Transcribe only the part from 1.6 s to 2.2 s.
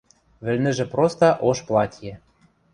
платье.